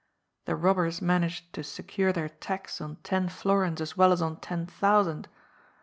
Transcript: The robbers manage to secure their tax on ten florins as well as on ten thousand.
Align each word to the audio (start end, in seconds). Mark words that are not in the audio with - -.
The 0.45 0.55
robbers 0.55 0.99
manage 0.99 1.51
to 1.51 1.63
secure 1.63 2.11
their 2.11 2.27
tax 2.29 2.81
on 2.81 2.95
ten 3.03 3.29
florins 3.29 3.81
as 3.81 3.95
well 3.95 4.11
as 4.11 4.19
on 4.19 4.37
ten 4.37 4.65
thousand. 4.65 5.27